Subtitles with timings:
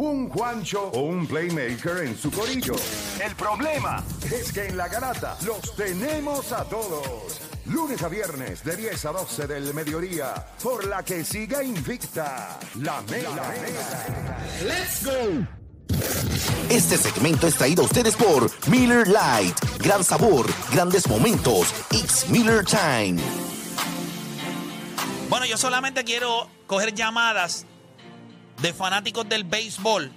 [0.00, 2.74] un Juancho o un Playmaker en su corillo.
[3.22, 7.38] El problema es que en la garata los tenemos a todos.
[7.66, 13.02] Lunes a viernes de 10 a 12 del mediodía, por la que siga invicta la
[13.02, 13.54] mega.
[14.64, 15.46] ¡Let's go!
[16.70, 19.54] Este segmento es traído a ustedes por Miller Lite.
[19.80, 21.74] Gran sabor, grandes momentos.
[21.90, 23.20] It's Miller Time.
[25.28, 27.66] Bueno, yo solamente quiero coger llamadas
[28.62, 30.10] de fanáticos del béisbol.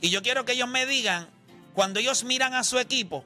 [0.00, 1.28] Y yo quiero que ellos me digan,
[1.74, 3.24] cuando ellos miran a su equipo,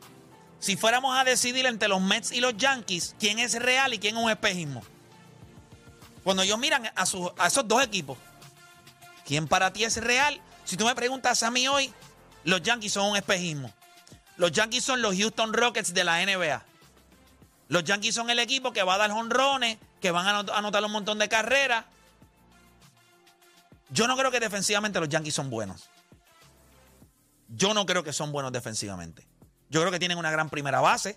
[0.59, 4.17] si fuéramos a decidir entre los Mets y los Yankees, quién es real y quién
[4.17, 4.83] es un espejismo.
[6.23, 8.19] Cuando ellos miran a, a esos dos equipos,
[9.27, 10.41] ¿quién para ti es real?
[10.65, 11.93] Si tú me preguntas a mí hoy,
[12.45, 13.73] los Yankees son un espejismo.
[14.37, 16.63] Los Yankees son los Houston Rockets de la NBA.
[17.69, 20.93] Los Yankees son el equipo que va a dar honrones, que van a anotar un
[20.93, 21.85] montón de carreras.
[23.95, 25.89] Yo no creo que defensivamente los Yankees son buenos.
[27.47, 29.25] Yo no creo que son buenos defensivamente.
[29.71, 31.17] Yo creo que tienen una gran primera base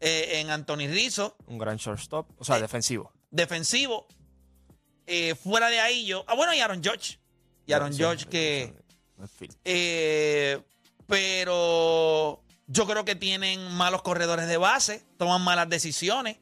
[0.00, 1.36] eh, en Anthony Rizzo.
[1.46, 3.12] Un gran shortstop, o sea, eh, defensivo.
[3.30, 4.08] Defensivo.
[5.06, 6.24] Eh, fuera de ahí yo...
[6.26, 7.20] Ah, bueno, y Aaron George.
[7.66, 8.74] Y Aaron George que...
[11.06, 16.38] pero yo creo que tienen malos corredores de base, toman malas decisiones.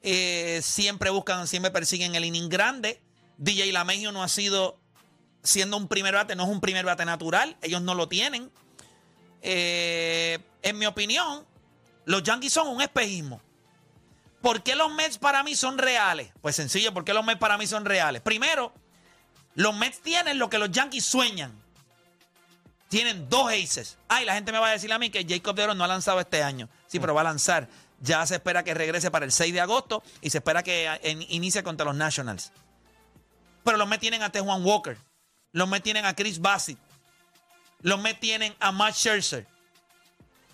[0.00, 3.02] Eh, siempre buscan, siempre persiguen el inning grande.
[3.38, 4.78] DJ Lamegio no ha sido,
[5.42, 7.56] siendo un primer bate, no es un primer bate natural.
[7.62, 8.50] Ellos no lo tienen.
[9.42, 11.46] Eh, en mi opinión,
[12.04, 13.40] los Yankees son un espejismo.
[14.42, 16.30] ¿Por qué los Mets para mí son reales?
[16.40, 18.22] Pues sencillo, ¿por qué los Mets para mí son reales?
[18.22, 18.72] Primero,
[19.54, 21.52] los Mets tienen lo que los Yankees sueñan.
[22.88, 23.98] Tienen dos aces.
[24.08, 26.20] Ay, la gente me va a decir a mí que Jacob DeGrom no ha lanzado
[26.20, 26.68] este año.
[26.86, 27.68] Sí, pero va a lanzar.
[28.00, 30.88] Ya se espera que regrese para el 6 de agosto y se espera que
[31.28, 32.52] inicie contra los Nationals.
[33.64, 34.96] Pero los Mets tienen a Tejuan Walker.
[35.52, 36.78] Los Mets tienen a Chris Bassett.
[37.80, 39.46] Los Mets tienen a Matt Scherzer.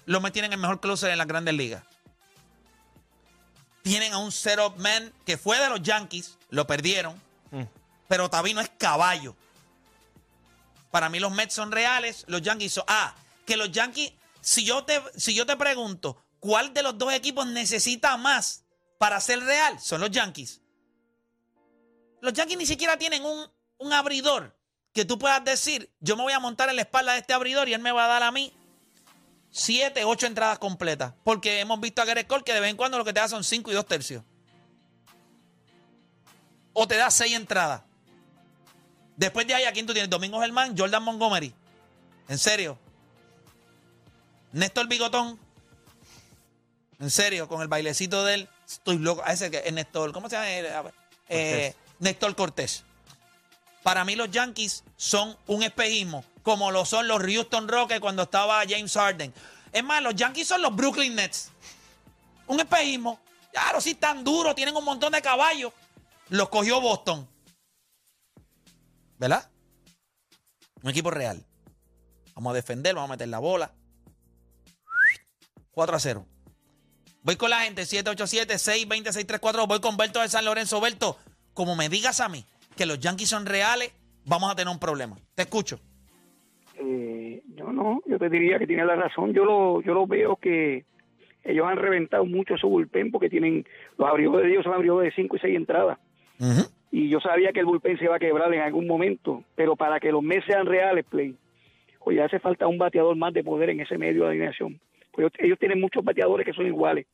[0.07, 1.83] Los Mets tienen el mejor closer en las grandes ligas.
[3.83, 6.39] Tienen a un setup man que fue de los Yankees.
[6.51, 7.21] Lo perdieron.
[7.51, 7.65] Mm.
[8.09, 9.37] Pero Tabino es caballo.
[10.91, 12.25] Para mí los Mets son reales.
[12.29, 12.85] Los Yankees son...
[12.87, 13.15] Ah,
[13.47, 14.13] que los Yankees...
[14.41, 18.65] Si yo te, si yo te pregunto, ¿Cuál de los dos equipos necesita más
[18.99, 19.81] para ser real?
[19.81, 20.61] Son los Yankees.
[22.25, 24.57] Los Yankees ni siquiera tienen un, abridor
[24.95, 27.69] que tú puedas decir, yo me voy a montar en la espalda de este abridor
[27.69, 28.51] y él me va a dar a mí
[29.51, 31.13] siete, ocho entradas completas.
[31.23, 33.29] Porque hemos visto a Gareth Cole que de vez en cuando lo que te da
[33.29, 34.25] son cinco y dos tercios.
[36.73, 37.83] O te da seis entradas.
[39.17, 40.09] Después de ahí, ¿a quién tú tienes?
[40.09, 41.53] Domingo Germán, Jordan Montgomery.
[42.27, 42.79] ¿En serio?
[44.53, 45.39] Néstor Bigotón.
[47.01, 49.23] En serio, con el bailecito de él, estoy loco.
[49.27, 50.91] A ese que es Néstor, ¿cómo se llama?
[51.29, 51.75] Eh,
[52.05, 52.85] Néstor Cortés.
[53.83, 58.63] Para mí los Yankees son un espejismo, como lo son los Houston Rockets cuando estaba
[58.69, 59.35] James Harden.
[59.73, 61.51] Es más, los Yankees son los Brooklyn Nets.
[62.47, 63.19] Un espejismo.
[63.53, 65.73] Claro, sí, tan duro, tienen un montón de caballos.
[66.29, 67.27] Los cogió Boston.
[69.19, 69.51] ¿Verdad?
[70.83, 71.45] Un equipo real.
[72.35, 73.73] Vamos a defender, vamos a meter la bola.
[75.73, 76.27] 4 a 0.
[77.23, 79.67] Voy con la gente, 787-620-634.
[79.67, 80.81] Voy con Berto de San Lorenzo.
[80.81, 81.19] Berto,
[81.55, 82.45] como me digas a mí
[82.77, 83.93] que los Yankees son reales,
[84.25, 85.17] vamos a tener un problema.
[85.35, 85.79] Te escucho.
[86.77, 89.33] Eh, yo no, yo te diría que tiene la razón.
[89.33, 90.85] Yo lo, yo lo veo que
[91.45, 93.65] ellos han reventado mucho su bullpen porque tienen
[93.97, 95.99] los abrigos de Dios son abrigos de 5 y 6 entradas.
[96.91, 100.01] Y yo sabía que el bullpen se iba a quebrar en algún momento, pero para
[100.01, 101.37] que los meses sean reales, Play,
[102.01, 104.81] oye, hace falta un bateador más de poder en ese medio de alineación.
[105.13, 107.07] Pues ellos tienen muchos bateadores que son iguales.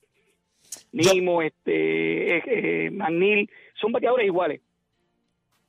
[0.93, 3.50] Nimo, este, eh, eh, Magnil,
[3.81, 4.61] son bateadores iguales.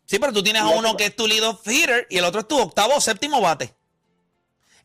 [0.06, 2.42] Sí, pero tú tienes a uno que es tu lead of hitter y el otro
[2.42, 3.74] es tu octavo o séptimo bate.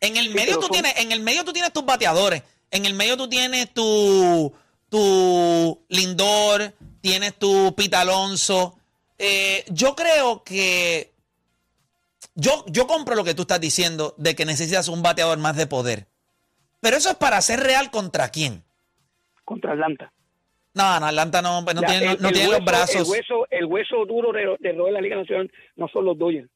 [0.01, 2.43] En el medio tú tienes, en el medio tú tienes tus bateadores.
[2.71, 4.55] En el medio tú tienes tu,
[4.89, 8.79] tu Lindor, tienes tu Pita Alonso.
[9.19, 11.13] Eh, yo creo que
[12.35, 15.67] yo, yo compro lo que tú estás diciendo de que necesitas un bateador más de
[15.67, 16.07] poder.
[16.81, 18.63] Pero eso es para ser real contra quién?
[19.45, 20.13] Contra Atlanta.
[20.77, 22.97] No, no, Atlanta no, no tiene, no, tiene los brazos.
[22.97, 26.51] El hueso, el hueso duro de, de, la Liga Nacional no son los Dodgers,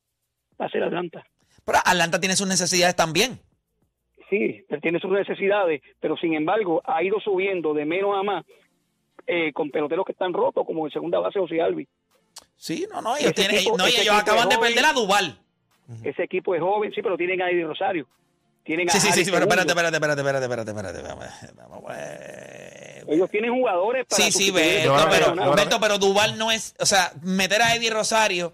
[0.60, 1.24] va a ser Atlanta.
[1.64, 3.40] Pero Atlanta tiene sus necesidades también.
[4.28, 8.44] Sí, tiene sus necesidades, pero sin embargo ha ido subiendo de menos a más
[9.26, 11.88] eh, con peloteros que están rotos, como el segunda base José Albi.
[12.56, 15.40] Sí, no, no, ellos, tienen, no, ellos acaban de perder a Duval.
[16.04, 18.06] Ese equipo es joven, sí, pero tienen a Eddie Rosario.
[18.64, 21.52] Tienen sí, sí, sí, pero espérate, espérate, espérate, espérate, espérate, espérate.
[21.56, 22.89] Vamos, pues.
[23.08, 24.22] Ellos tienen jugadores para.
[24.22, 26.74] Sí, sí, Beto, pero, Beto, pero Duval no es.
[26.78, 28.52] O sea, meter a Eddie Rosario.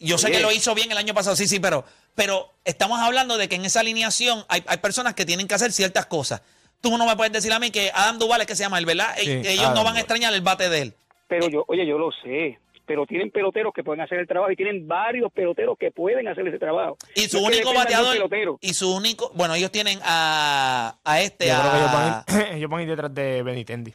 [0.00, 1.84] Yo sé que lo hizo bien el año pasado, sí, sí, pero,
[2.14, 5.72] Pero estamos hablando de que en esa alineación hay, hay personas que tienen que hacer
[5.72, 6.42] ciertas cosas.
[6.80, 8.84] Tú no me puedes decir a mí que Adam Duval es que se llama él,
[8.84, 9.14] ¿verdad?
[9.16, 10.94] Sí, ellos no van a extrañar el bate de él.
[11.28, 14.56] Pero yo, oye, yo lo sé, pero tienen peloteros que pueden hacer el trabajo y
[14.56, 16.96] tienen varios peloteros que pueden hacer ese trabajo.
[17.14, 18.16] Y su No único bateador.
[18.60, 19.30] Y su único.
[19.34, 21.48] Bueno, ellos tienen a, a este.
[21.48, 23.94] Yo creo que ellos van, a, ir, ellos van a ir detrás de Benitendi.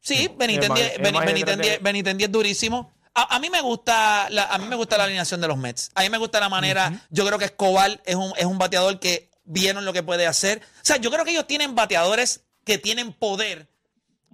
[0.00, 0.36] sí, es
[1.80, 2.92] Benitendi es durísimo.
[3.14, 5.90] A, a mí me gusta la, a mí me gusta la alineación de los Mets.
[5.94, 6.92] A mí me gusta la manera.
[7.10, 10.58] Yo creo que Escobar es un, es un bateador que vieron lo que puede hacer.
[10.58, 13.66] O sea, yo creo que ellos tienen bateadores que tienen poder,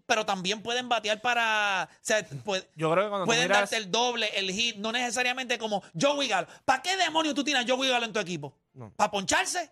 [0.08, 1.86] pero también pueden batear para.
[1.92, 4.90] O sea, puede- Yo creo que cuando pueden miras, darte el doble, el hit, no
[4.90, 6.48] necesariamente como Joey Galo.
[6.64, 8.56] ¿Para qué demonios tú tienes a Joey Galo en tu equipo?
[8.72, 8.90] No.
[8.96, 9.70] ¿Para poncharse?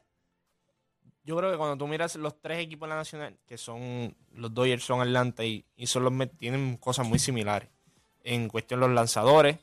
[1.25, 4.55] yo creo que cuando tú miras los tres equipos de la nacional, que son los
[4.55, 7.69] Dodgers, son Atlanta y, y son los Mets, tienen cosas muy similares.
[8.23, 9.59] En cuestión los lanzadores,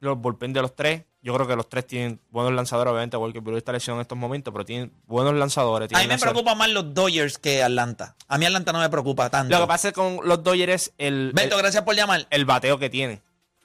[0.00, 3.40] los bullpen de los tres, yo creo que los tres tienen buenos lanzadores, obviamente, porque
[3.40, 5.92] Brewer está lesionado en estos momentos, pero tienen buenos lanzadores.
[5.92, 6.32] A mí me lanzadores.
[6.32, 8.14] preocupa más los Dodgers que Atlanta.
[8.28, 9.54] A mí Atlanta no me preocupa tanto.
[9.54, 12.26] Lo que pasa con los Dodgers es el, Beto, el, gracias por llamar.
[12.30, 13.22] el bateo que tienen.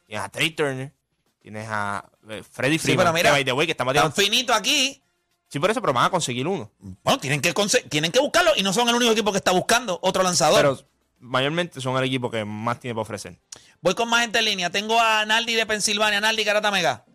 [0.07, 0.91] Tienes a Trey Turner,
[1.39, 4.11] tienes a eh, Freddy Sí, Freeman, pero mira, que, by the way, que está Tan
[4.11, 5.01] finito aquí.
[5.47, 6.71] Sí, por eso, pero van a conseguir uno.
[7.03, 7.53] Bueno, tienen que,
[7.89, 10.61] tienen que buscarlo y no son el único equipo que está buscando otro lanzador.
[10.61, 10.79] Pero
[11.21, 13.37] mayormente son el equipo que más tiene para ofrecer.
[13.81, 14.69] Voy con más gente en línea.
[14.69, 16.19] Tengo a Naldi de Pensilvania.
[16.21, 17.05] Naldi, Garata Mega.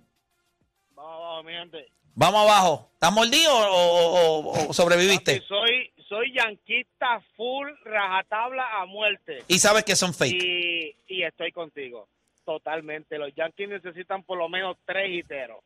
[0.95, 1.87] Vamos abajo, mi gente.
[2.15, 2.91] Vamos abajo.
[2.95, 5.35] ¿Estás mordido o, o- o- o sobreviviste?
[5.37, 9.45] Papi, soy, soy yanquista full, rajatabla a muerte.
[9.49, 10.43] Y sabes que son fake.
[10.43, 12.09] Y, y estoy contigo.
[12.45, 13.19] Totalmente.
[13.19, 15.59] Los Yankees necesitan por lo menos tres hiteros.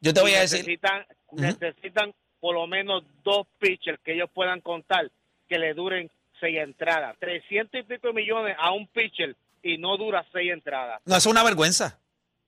[0.00, 0.58] Yo te voy Y a decir.
[0.60, 5.10] Necesitan, necesitan por lo menos dos pitchers que ellos puedan contar
[5.48, 6.10] que le duren
[6.40, 7.16] seis entradas.
[7.20, 11.00] 300 y pico millones a un pitcher y no dura seis entradas.
[11.04, 12.00] No, eso es una vergüenza.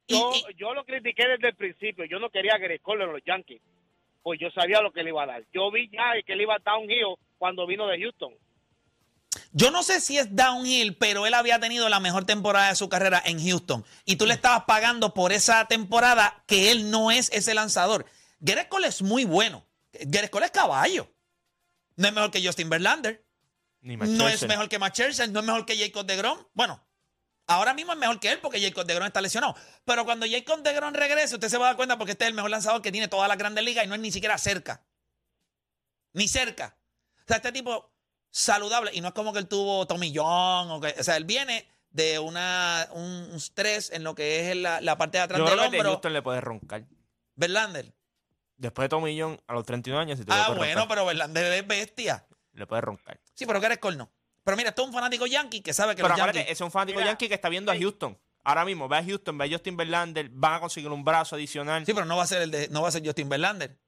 [0.08, 2.04] Yo, y- yo lo critiqué desde el principio.
[2.06, 3.60] Yo no quería que Cole en los Yankees.
[4.22, 5.42] Pues yo sabía lo que le iba a dar.
[5.52, 8.32] Yo vi ya que le iba a dar un giro cuando vino de Houston.
[9.52, 12.88] Yo no sé si es downhill, pero él había tenido la mejor temporada de su
[12.88, 13.84] carrera en Houston.
[14.04, 18.06] Y tú le estabas pagando por esa temporada que él no es ese lanzador.
[18.44, 19.64] Gerrit Cole es muy bueno.
[19.92, 21.08] Gerrit Cole es caballo.
[21.96, 23.22] No es mejor que Justin Verlander.
[23.82, 26.38] Ni No es mejor que Scherzer, no es mejor que Jacob DeGrom.
[26.54, 26.80] Bueno,
[27.46, 29.56] ahora mismo es mejor que él porque Jacob DeGrom está lesionado.
[29.84, 32.34] Pero cuando Jacob DeGrom regrese, usted se va a dar cuenta porque este es el
[32.34, 34.84] mejor lanzador que tiene todas las grandes ligas y no es ni siquiera cerca.
[36.12, 36.78] Ni cerca.
[37.18, 37.92] O sea, este tipo
[38.30, 41.24] saludable y no es como que él tuvo Tommy John o que, o sea, él
[41.24, 45.44] viene de una un, estrés en lo que es la, la parte de atrás Yo
[45.44, 45.92] del creo que de hombro.
[45.92, 46.84] Houston le puede roncar.
[47.34, 47.92] Verlander.
[48.56, 52.24] Después de Tommy John, a los 31 años, si Ah, bueno, pero Verlander es bestia.
[52.52, 53.18] Le puede roncar.
[53.34, 54.10] Sí, pero Gerrit Cole no.
[54.44, 56.42] Pero mira, esto es un fanático yankee que sabe que Pero los Yankees...
[56.42, 58.18] ese es un fanático Mira, yankee que está viendo a Houston.
[58.44, 61.86] Ahora mismo, ve a Houston, ve a Justin Verlander, van a conseguir un brazo adicional.
[61.86, 63.78] Sí, pero no va a ser el de, no va a ser Justin Verlander.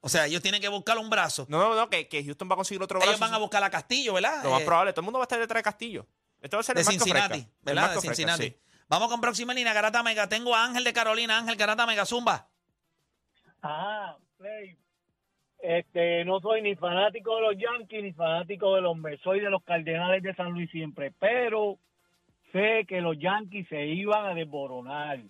[0.00, 1.46] O sea, ellos tienen que buscar un brazo.
[1.48, 3.12] No, no, no, que, que Houston va a conseguir otro brazo.
[3.12, 4.42] ellos van a buscar a Castillo, ¿verdad?
[4.42, 6.06] Lo más Eh, probable, todo el mundo va a estar detrás de Castillo.
[6.40, 7.48] Esto va a ser de el Cincinnati, Fresca.
[7.50, 7.82] El ¿verdad?
[7.82, 8.44] Marco De Fresca, Cincinnati.
[8.48, 8.58] sí.
[8.88, 10.28] Vamos con próxima línea, Garata Mega.
[10.28, 11.38] Tengo a Ángel de Carolina.
[11.38, 12.48] Ángel, Garata Mega, Zumba.
[13.62, 14.76] Ah, Play.
[15.62, 19.48] Este, no soy ni fanático de los Yankees ni fanático de los Mets, soy de
[19.48, 21.78] los Cardenales de San Luis siempre, pero
[22.50, 25.20] sé que los Yankees se iban a desboronar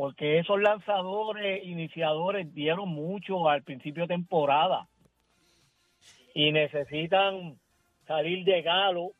[0.00, 4.88] porque esos lanzadores iniciadores dieron mucho al principio de temporada.
[6.32, 7.58] Y necesitan
[8.06, 9.10] salir de galo,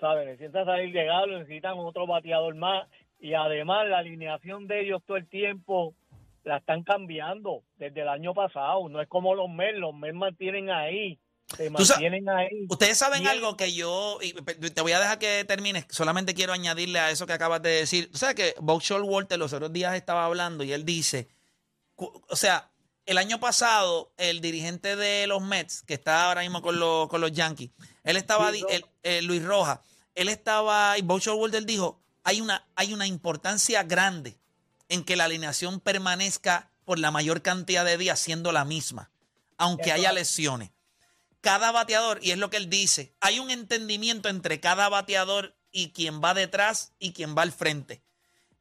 [0.00, 0.26] ¿sabes?
[0.26, 2.88] Necesitan salir de galo, necesitan otro bateador más.
[3.20, 5.94] Y además la alineación de ellos todo el tiempo
[6.44, 8.88] la están cambiando desde el año pasado.
[8.88, 11.18] No es como los Mets, los Mets mantienen ahí,
[11.56, 12.66] se mantienen ahí.
[12.68, 14.32] Ustedes saben algo que yo, y
[14.70, 18.10] te voy a dejar que termines, solamente quiero añadirle a eso que acabas de decir.
[18.10, 21.28] Tú sabes que Bob Walter los otros días estaba hablando y él dice,
[21.96, 22.70] o sea,
[23.06, 27.20] el año pasado el dirigente de los Mets, que está ahora mismo con los, con
[27.20, 27.70] los Yankees,
[28.04, 29.82] él estaba, Luis él- eh, Luis Roja,
[30.14, 34.39] él estaba, y Bob Walter dijo, hay una, hay una importancia grande
[34.90, 39.10] en que la alineación permanezca por la mayor cantidad de días siendo la misma,
[39.56, 40.14] aunque Eso haya es.
[40.14, 40.70] lesiones
[41.40, 45.90] cada bateador, y es lo que él dice, hay un entendimiento entre cada bateador y
[45.90, 48.02] quien va detrás y quien va al frente.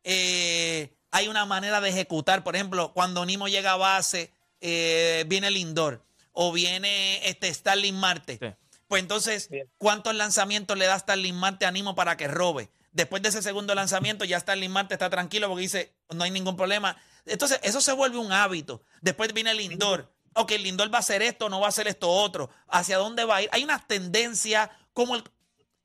[0.04, 4.32] Eh, hay una manera de ejecutar, por ejemplo, cuando Nimo llega a base,
[4.62, 8.38] eh, viene Lindor o viene este Starling Marte.
[8.40, 8.48] Sí.
[8.88, 9.70] Pues entonces, Bien.
[9.78, 12.70] ¿cuántos lanzamientos le da Starling Marte a Nimo para que robe?
[13.00, 16.58] Después de ese segundo lanzamiento, ya Starling Marte está tranquilo porque dice, no hay ningún
[16.58, 16.98] problema.
[17.26, 18.82] Entonces, eso se vuelve un hábito.
[19.00, 20.12] Después viene Lindor.
[20.34, 22.50] Ok, Lindor va a hacer esto, no va a hacer esto otro.
[22.68, 23.50] ¿Hacia dónde va a ir?
[23.54, 25.24] Hay unas tendencias como el...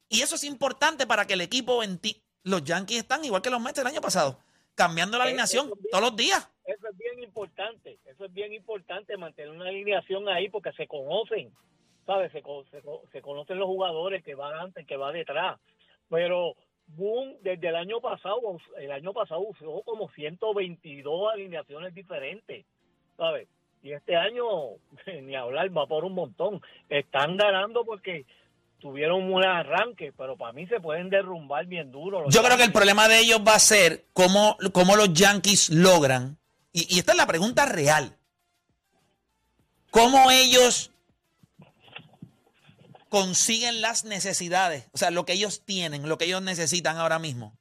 [0.09, 1.85] Y eso es importante para que el equipo...
[1.85, 4.41] enti- Los Yankees están igual que los Mets el año pasado.
[4.75, 5.91] cambiando la Eh, alineación eso es bien.
[5.93, 6.49] todos los días.
[6.67, 11.53] Eso es bien importante, eso es bien importante, mantener una alineación ahí porque se conocen,
[12.07, 12.33] ¿sabes?
[12.33, 15.61] Se, se, se conocen los jugadores que van antes, que va detrás.
[16.11, 16.55] Pero
[16.89, 18.41] Boom, desde el año pasado,
[18.79, 22.65] el año pasado usó como 122 alineaciones diferentes,
[23.17, 23.49] ¿sabes?
[23.83, 24.45] Y este año,
[25.23, 26.63] ni hablar, va por un montón.
[26.89, 28.25] Están ganando porque
[28.79, 32.29] tuvieron un arranque, pero para mí se pueden derrumbar bien duro.
[32.29, 36.39] Yo creo que el problema de ellos va a ser cómo, cómo los Yankees logran,
[36.73, 38.17] y esta es la pregunta real,
[39.91, 40.91] cómo ellos
[43.21, 47.57] consiguen las necesidades, o sea, lo que ellos tienen, lo que ellos necesitan ahora mismo,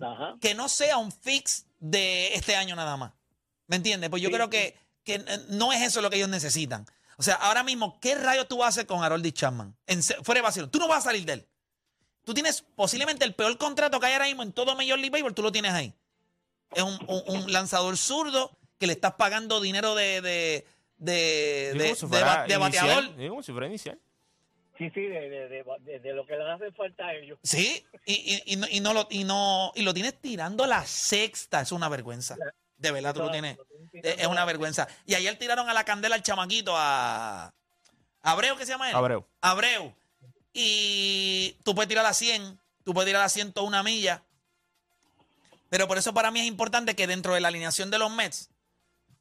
[0.00, 0.36] Ajá.
[0.40, 3.12] que no sea un fix de este año nada más.
[3.66, 4.10] ¿Me entiendes?
[4.10, 6.86] Pues yo Sí, creo que, que eh, no es eso lo que ellos necesitan.
[7.16, 9.76] O sea, ahora mismo, ¿qué rayos tú vas a hacer con Harold Chapman?
[9.88, 10.70] En, fuera de vacío.
[10.70, 11.48] Tú no vas a salir de él.
[12.24, 15.34] Tú tienes posiblemente el peor contrato que hay ahora mismo en todo Major League Baseball,
[15.34, 15.94] tú lo tienes ahí.
[16.72, 20.66] Es un, un- un lanzador zurdo que le estás pagando dinero de, de,
[20.98, 23.16] de, de- de bateador.
[23.16, 23.98] digo, como si fuera inicial.
[24.78, 27.38] Sí, sí, de, de, de, de- de lo que les hace falta a ellos.
[27.42, 28.12] Sí, y,
[28.46, 31.60] y, y no, y, no lo, y, no, y lo tienes tirando la sexta.
[31.62, 32.36] Es una vergüenza.
[32.76, 33.58] De verdad, tú lo tienes.
[33.92, 34.86] Es es una vergüenza.
[35.06, 37.52] Y ayer tiraron a la candela al chamaquito, a
[38.22, 38.96] Abreu, ¿qué se llama él?
[38.96, 39.24] Abreu.
[39.40, 39.94] Abreu.
[40.52, 44.20] Y tú puedes tirar a 100, tú puedes tirar a 101 millas.
[45.70, 48.50] Pero por eso para mí es importante que dentro de la alineación de los Mets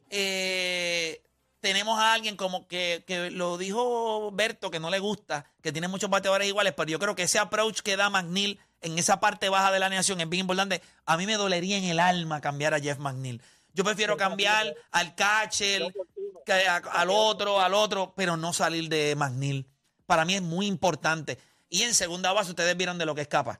[0.09, 1.21] eh,
[1.65, 5.87] tenemos a alguien como que, que lo dijo Berto, que no le gusta, que tiene
[5.87, 9.49] muchos bateadores iguales, pero yo creo que ese approach que da McNeil en esa parte
[9.49, 10.83] baja de la alineación es bien importante.
[11.07, 13.41] A mí me dolería en el alma cambiar a Jeff McNeil.
[13.73, 15.15] Yo prefiero cambiar al
[16.69, 19.65] a- al otro, al otro, pero no salir de McNeil.
[20.05, 21.39] Para mí es muy importante.
[21.67, 23.59] Y en segunda base ustedes vieron de lo que escapa.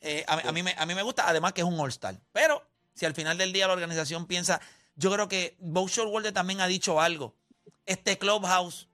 [0.00, 2.14] Eh, a, a mí me, a mí me gusta, además que es un All-Star.
[2.30, 2.64] Pero
[2.94, 4.60] si al final del día la organización piensa,
[4.94, 7.34] yo creo que Bob Showalter también ha dicho algo.
[7.90, 8.88] Este clubhouse,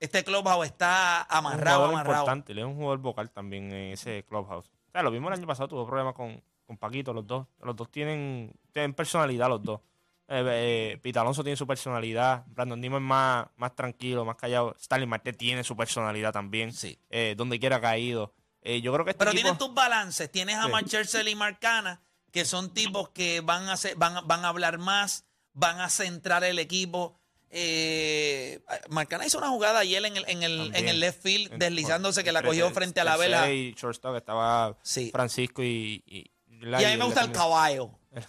[0.00, 2.22] este clubhouse está Es un amarrado, jugador amarrado.
[2.24, 4.66] importante, él es un jugador vocal también en ese clubhouse.
[4.66, 7.46] O sea, lo mismo el año pasado, tuvo problemas con, con Paquito, los dos.
[7.62, 9.80] Los dos tienen, tienen personalidad, los dos.
[10.26, 14.74] Eh, eh, Pete Alonso tiene su personalidad, Brandon Nimo es más, más tranquilo, más callado.
[14.80, 16.98] Stanley Marte tiene su personalidad también, Sí.
[17.10, 18.32] eh, donde quiera ha caído.
[18.64, 20.32] Yo creo que este Pero equipo- tienen tus balances.
[20.32, 20.70] Tienes a Sí.
[20.72, 22.00] Marchel y Marcana,
[22.32, 26.42] que son tipos que van a, hacer- van, van a hablar más, van a centrar
[26.44, 27.20] el equipo.
[27.56, 31.58] Eh, Marcana hizo una jugada ayer en el, en el, en el left field, En-
[31.60, 33.50] deslizándose que la cogió frente a la vela.
[33.52, 35.10] Y shortstop estaba Sí.
[35.12, 36.02] Francisco y.
[36.06, 37.90] Y, Y a mí me gusta el caballo.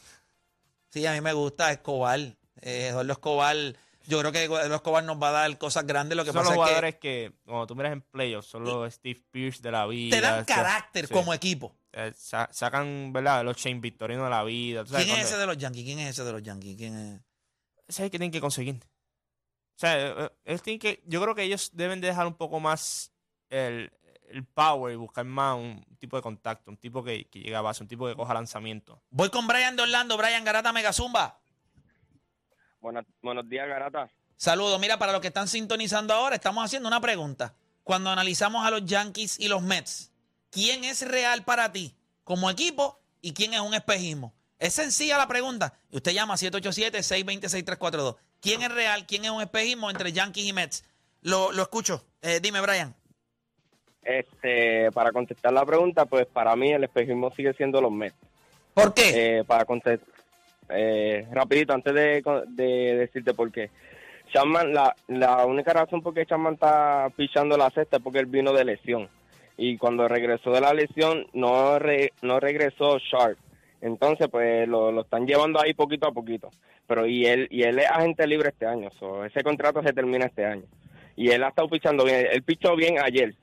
[0.90, 2.18] Sí, a mí me gusta Escobar.
[2.62, 3.58] Eh, Eduardo Escobar.
[4.08, 6.16] Yo creo que Eduardo Escobar nos va a dar cosas grandes.
[6.16, 8.64] Lo que Son pasa los es que jugadores que, cuando tú miras en playoffs, son
[8.64, 10.16] los Steve Pierce de la vida.
[10.16, 11.14] te dan o sea, carácter sí.
[11.14, 11.76] como equipo.
[11.92, 13.44] Eh, sa- sacan, ¿verdad?
[13.44, 14.86] Los Shane Victorino de la vida.
[14.86, 15.84] ¿Tú sabes ¿Quién es ese de los Yankees?
[15.84, 16.78] ¿Quién es ese de los Yankees?
[16.78, 17.22] ¿Quién es?
[17.88, 18.80] Ese es el que tienen que conseguir.
[19.76, 22.36] O sea, eh, eh, ellos tienen que, yo creo que ellos deben de dejar un
[22.36, 23.12] poco más
[23.50, 23.92] el,
[24.30, 27.62] el power y buscar más un tipo de contacto, un tipo que, que llegue a
[27.62, 29.02] base, un tipo que coja lanzamiento.
[29.10, 31.40] Voy con Brian de Orlando, Brian Garata Megazumba.
[32.80, 34.10] Buenas- buenos días, Garata.
[34.38, 34.80] Saludos.
[34.80, 37.56] Mira, para los que están sintonizando ahora, estamos haciendo una pregunta.
[37.84, 40.12] Cuando analizamos a los Yankees y los Mets,
[40.52, 44.34] ¿quién es real para ti como equipo y quién es un espejismo?
[44.58, 45.74] Es sencilla la pregunta.
[45.92, 48.16] Y usted llama 787-626-342.
[48.46, 49.06] ¿Quién es real?
[49.08, 50.84] ¿Quién es un espejismo entre Yankees y Mets?
[51.24, 52.04] Lo, lo escucho.
[52.22, 52.94] Eh, dime, Brian.
[54.04, 58.16] Este, para contestar la pregunta, pues para mí el espejismo sigue siendo los Mets.
[58.76, 59.40] ¿Por qué?
[59.40, 60.08] Eh, para contestar,
[60.70, 63.72] eh, rapidito, antes de, de decirte por qué.
[64.32, 68.28] Chapman, la, la única razón por qué Chapman está pichando la sexta es porque él
[68.28, 69.10] vino de lesión.
[69.58, 73.40] Y cuando regresó de la lesión, no, re- no regresó Sharp.
[73.82, 76.50] Entonces, pues lo, lo están llevando ahí poquito a poquito.
[76.88, 78.90] Pero y él y él es agente libre este año.
[79.00, 80.64] so, ese contrato se termina este año.
[81.16, 82.28] Y él ha estado pichando bien.
[82.32, 83.34] Él pichó bien ayer.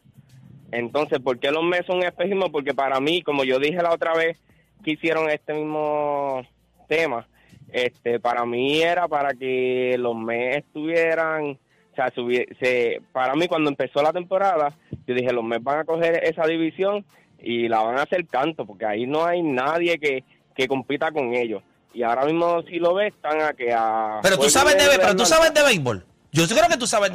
[0.71, 2.51] Entonces, ¿por qué los Mets son espejismo?
[2.51, 4.39] Porque para mí, como yo dije la otra vez
[4.85, 6.43] que hicieron este mismo
[6.89, 7.27] tema,
[7.73, 11.59] este para mí era para que los Mets estuvieran,
[11.93, 14.73] o sea, subie- se, para mí cuando empezó la temporada,
[15.07, 17.05] yo dije, los Mets van a coger esa división
[17.43, 21.35] y la van a hacer canto, porque ahí no hay nadie que, que compita con
[21.35, 21.63] ellos.
[21.95, 24.21] Y ahora mismo, si lo ves, están a que a...
[24.23, 26.07] Pero tú sabes de, de pero tú sabes de béisbol.
[26.31, 27.13] Yo creo que tú sabes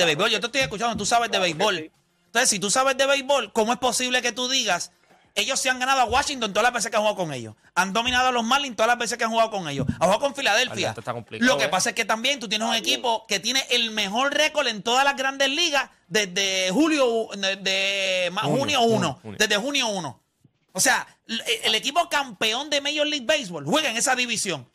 [5.37, 5.45] de béisbol.
[5.45, 5.45] Yo te estoy escuchando, tú sabes de Claro que béisbol.
[5.45, 5.45] sí.
[5.45, 5.79] Entonces, si tú sabes de béisbol, ¿cómo es posible que tú digas, ellos se han
[5.79, 7.55] ganado a Washington todas las veces que han jugado con ellos?
[7.75, 9.85] Han dominado a los Marlins todas las veces que han jugado con ellos.
[9.87, 10.95] Han jugado con Filadelfia.
[11.39, 11.69] Lo que ¿eh?
[11.69, 15.03] pasa es que también tú tienes un equipo que tiene el mejor récord en todas
[15.03, 19.19] las grandes ligas desde julio, de, de- ma- junio Junio, 1.
[19.21, 19.37] junio.
[19.37, 20.21] Desde junio 1.
[20.73, 24.69] O sea, el, el equipo campeón de Major League Baseball juega en esa división.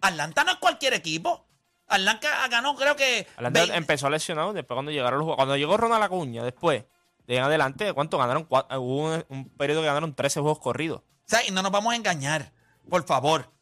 [0.00, 1.44] Atlanta no es cualquier equipo.
[1.88, 3.26] Atlanta ganó, creo que.
[3.36, 5.36] Atlanta 20 empezó lesionado después cuando llegaron los juegos.
[5.36, 6.84] Cuando llegó Ronald Acuña, después,
[7.28, 8.48] de en adelante, ¿cuánto ganaron?
[8.48, 11.00] Cua- Hubo un, un periodo que ganaron 13 juegos corridos.
[11.02, 12.52] O sea, y no nos vamos a engañar,
[12.88, 13.52] por favor.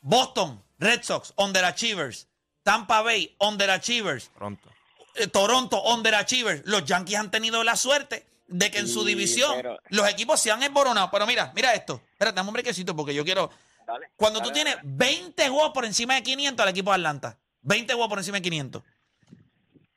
[0.00, 2.28] Boston, Red Sox, underachievers.
[2.62, 4.28] Tampa Bay, underachievers.
[4.34, 4.70] Pronto.
[5.16, 6.62] Eh, Toronto, underachievers.
[6.66, 10.50] Los Yankees han tenido la suerte de que en su división pero- los equipos se
[10.52, 11.10] han esboronado.
[11.10, 12.00] Pero mira, mira esto.
[12.12, 13.50] Espérate, dame un brequecito porque yo quiero...
[13.86, 14.88] Dale, Cuando dale, tú tienes dale.
[14.90, 17.38] 20 juegos por encima de 500 al equipo de Atlanta.
[17.62, 18.82] 20 juegos por encima de 500.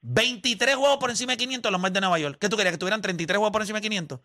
[0.01, 2.37] 23 juegos por encima de 500 los Mets de Nueva York.
[2.39, 2.73] ¿Qué tú querías?
[2.73, 4.19] ¿Que tuvieran 33 juegos por encima de 500?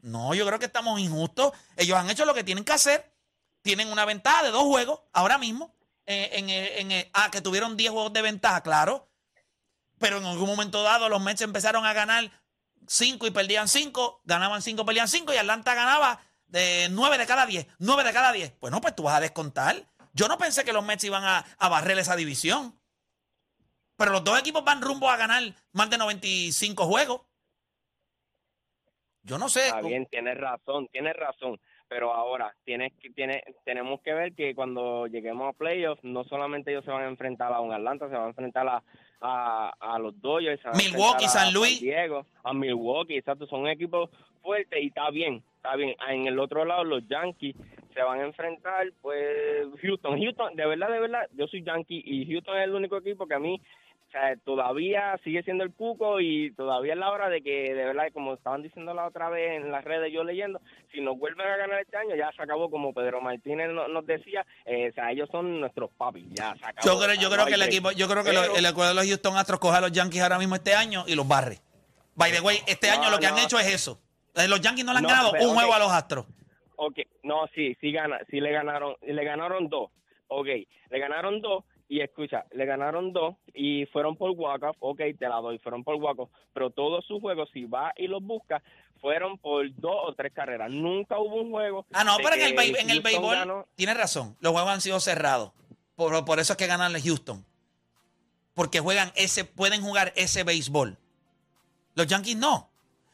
[0.00, 1.52] No, yo creo que estamos injustos.
[1.76, 3.12] Ellos han hecho lo que tienen que hacer.
[3.62, 5.74] Tienen una ventaja de dos juegos ahora mismo.
[6.06, 9.10] Eh, en, eh, en, eh, ah, que tuvieron 10 juegos de ventaja, claro.
[9.98, 12.30] Pero en algún momento dado los Mets empezaron a ganar
[12.86, 14.22] 5 y perdían 5.
[14.24, 15.32] Ganaban 5, perdían 5.
[15.34, 17.66] Y Atlanta ganaba de 9 de cada 10.
[17.78, 18.54] 9 de cada 10.
[18.60, 19.88] Bueno, pues tú vas a descontar.
[20.12, 22.78] Yo no pensé que los Mets iban a, a barrer esa división.
[23.96, 27.22] Pero los dos equipos van rumbo a ganar más de 95 juegos.
[29.22, 29.66] Yo no sé.
[29.66, 31.58] Está bien, tienes razón, tienes razón.
[31.88, 36.70] Pero ahora tienes que, tiene, tenemos que ver que cuando lleguemos a playoffs, no solamente
[36.70, 38.82] ellos se van a enfrentar a un Atlanta, se van a enfrentar a,
[39.20, 41.80] a, a los Dodgers, se van a Milwaukee, a San Luis.
[41.80, 44.10] Diego, a Milwaukee, exacto, son equipos
[44.42, 45.94] fuertes y está bien, está bien.
[46.08, 47.54] En el otro lado, los Yankees
[47.94, 50.20] se van a enfrentar, pues, Houston.
[50.20, 53.34] Houston, de verdad, de verdad, yo soy Yankee y Houston es el único equipo que
[53.34, 53.60] a mí
[54.08, 57.84] o sea, todavía sigue siendo el cuco y todavía es la hora de que, de
[57.84, 60.60] verdad, como estaban diciendo la otra vez en las redes, yo leyendo,
[60.92, 64.06] si nos vuelven a ganar este año, ya se acabó, como Pedro Martínez no- nos
[64.06, 66.86] decía, eh, o sea, ellos son nuestros papis, ya se acabó.
[66.86, 69.04] Yo creo, yo creo que el equipo, yo creo que lo- el equipo de los
[69.06, 71.58] Houston Astros coge a los Yankees ahora mismo este año y los barre.
[72.14, 74.00] By the way, este No, año lo que han hecho es eso.
[74.36, 76.26] Eh, Los Yankees no le han No, ganado pero, un juego a los Astros.
[76.76, 79.90] Ok, no, sí, sí, gana, sí le ganaron, le ganaron dos.
[80.28, 84.76] Ok, le ganaron dos y escucha, le ganaron dos y fueron por walk-off.
[84.80, 86.30] Ok, te la doy, fueron por walk-off.
[86.52, 88.62] Pero todos sus juegos, si va y los busca,
[89.00, 90.70] fueron por dos o tres carreras.
[90.70, 91.86] Nunca hubo un juego.
[91.92, 93.66] Ah, no, pero en el, en béisbol ganó.
[93.74, 94.36] tienes razón.
[94.40, 95.52] Los juegos han sido cerrados.
[95.94, 97.44] Por, por eso es que ganan los Houston.
[98.54, 100.98] Porque juegan ese, pueden jugar ese béisbol.
[101.94, 102.70] Los Yankees no.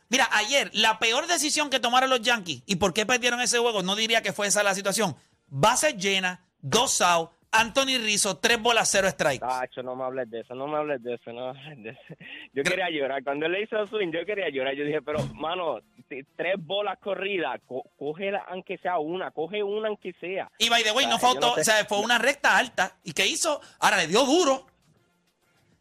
[0.09, 3.83] Mira, ayer la peor decisión que tomaron los Yankees y por qué perdieron ese juego,
[3.83, 5.17] no diría que fue esa la situación.
[5.49, 9.47] Bases llenas, dos outs, Anthony Rizzo, tres bolas, cero strikes.
[9.47, 11.91] Tacho, no me hables de eso, no me hables de eso, no me hables de
[11.91, 12.15] eso.
[12.55, 13.23] Yo quería llorar.
[13.23, 14.75] Cuando él le hizo swing, yo quería llorar.
[14.75, 20.15] Yo dije, pero, mano, tres bolas corridas, co- cógela aunque sea una, coge una aunque
[20.19, 20.51] sea.
[20.59, 21.39] Y by the way, O no sea, sé.
[21.39, 22.97] o sea, fue una recta alta.
[23.05, 23.61] ¿Y qué hizo?
[23.81, 24.67] Ahora le dio duro.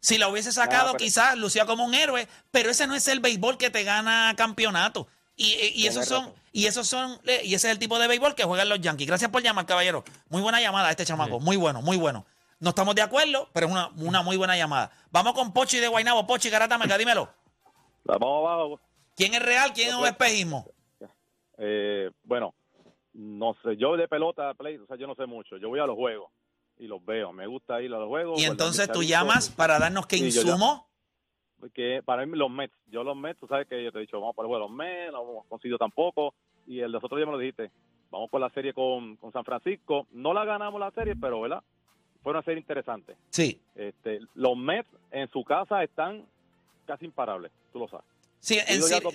[0.00, 3.06] Si la hubiese sacado, No, pero- quizás lucía como un héroe, pero ese no es
[3.08, 5.06] el béisbol que te gana campeonato.
[5.36, 8.06] Y, y- y esos son, y esos son, eh, y ese es el tipo de
[8.06, 9.06] béisbol que juegan los Yankees.
[9.08, 10.04] Gracias por llamar, caballero.
[10.28, 12.26] Muy buena llamada este chamaco, muy bueno, muy bueno.
[12.60, 14.90] No estamos de acuerdo, pero es una, una muy buena llamada.
[15.10, 16.26] Vamos con Pochi de Guaynabo.
[16.26, 17.28] Pochi, Garatameca, dímelo.
[18.04, 18.80] Vamos abajo.
[19.16, 19.72] ¿Quién es real?
[19.72, 20.66] ¿Quién es un espejismo?
[21.58, 22.54] Eh, bueno,
[23.14, 25.56] no sé, yo de pelota, play, o sea, yo no sé mucho.
[25.56, 26.30] Yo voy a los juegos
[26.78, 27.32] y los veo.
[27.32, 28.40] Me gusta ir a los juegos.
[28.40, 30.88] Y entonces tú llamas para darnos qué Sí, insumo.
[31.62, 34.18] Porque para mí los Mets, yo los Mets, tú sabes que yo te he dicho,
[34.18, 36.34] vamos por el juego de los Mets, no hemos conseguido tampoco.
[36.66, 37.70] Y el de los otros días me lo dijiste,
[38.10, 40.08] vamos por la serie con, con San Francisco.
[40.10, 41.62] No la ganamos la serie, pero, ¿verdad?
[42.20, 43.14] Fue una serie interesante.
[43.30, 43.60] Sí.
[43.76, 46.24] Este, los Mets en su casa están
[46.84, 48.06] casi imparables, tú lo sabes.
[48.40, 49.06] Sí, en, City,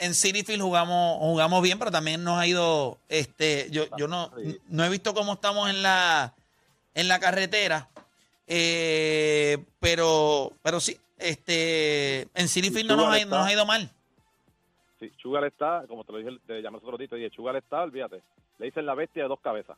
[0.00, 4.32] en City Field jugamos, jugamos bien, pero también nos ha ido, este, yo, yo no,
[4.42, 4.58] Sí.
[4.70, 6.34] no he visto cómo estamos en la,
[6.94, 7.90] en la carretera,
[8.48, 13.52] eh, pero, pero sí, este, en City Field no nos, ha, Sugar no nos ha
[13.52, 13.90] ido mal.
[15.00, 17.82] Sí, Sugar está, como te lo dije, te llamé otro día, te dije, Sugar está,
[17.82, 18.22] olvídate.
[18.58, 19.76] Le dicen la bestia de dos cabezas.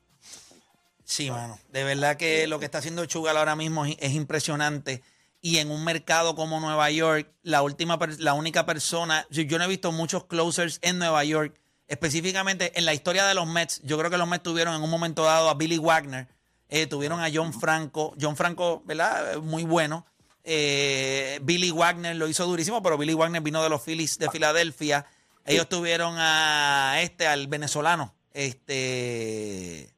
[1.04, 1.58] Sí, mano.
[1.70, 5.02] De verdad que lo que está haciendo Chugal ahora mismo es, es impresionante.
[5.40, 9.64] Y en un mercado como Nueva York, la última, la única persona, yo, yo no
[9.64, 11.54] he visto muchos closers en Nueva York,
[11.86, 13.82] específicamente en la historia de los Mets.
[13.82, 16.28] Yo creo que los Mets tuvieron en un momento dado a Billy Wagner,
[16.70, 19.36] eh, tuvieron a John Franco, John Franco, ¿verdad?
[19.38, 20.06] Muy bueno.
[20.44, 25.06] Eh, Billy Wagner lo hizo durísimo, pero Billy Wagner vino de los Phillies de Filadelfia.
[25.46, 29.90] Ellos tuvieron a este, al venezolano, este,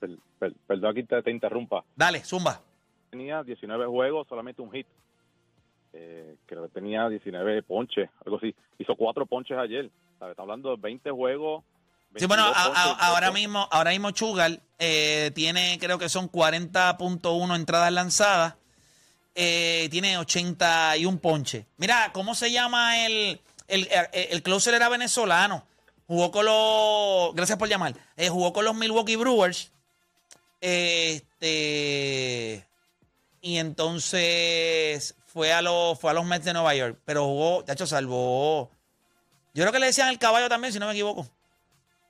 [0.00, 1.84] Per- per- perdón aquí te, te interrumpa.
[1.96, 2.60] dale, Zumba.
[3.10, 4.86] Tenía 19 juegos, solamente un hit.
[5.92, 8.54] Eh, creo que tenía 19 ponches, algo así.
[8.78, 9.90] Hizo cuatro ponches ayer.
[10.18, 10.32] ¿sabes?
[10.32, 11.62] Está hablando de 20 juegos.
[12.16, 16.08] Sí, bueno, 22 a- a- ponches, ahora mismo, ahora mismo Chugal eh, tiene, creo que
[16.08, 18.54] son 40.1 entradas lanzadas.
[19.34, 21.64] Eh, tiene 81 ponches.
[21.76, 25.64] Mira, ¿cómo se llama el, el, el, el closer era venezolano?
[26.06, 27.34] Jugó con los.
[27.34, 27.94] Gracias por llamar.
[28.16, 29.70] Eh, jugó con los Milwaukee Brewers.
[30.60, 32.66] Este.
[33.40, 36.98] Y entonces fue a los, fue a los Mets de Nueva York.
[37.04, 38.70] Pero jugó, de hecho, salvó.
[39.54, 41.28] Yo creo que le decían el caballo también, si no me equivoco.